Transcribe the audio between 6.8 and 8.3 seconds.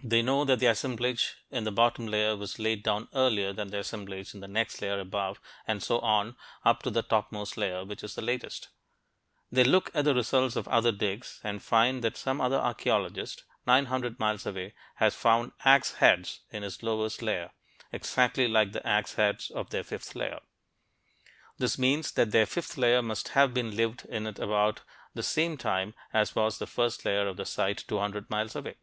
to the topmost layer, which is the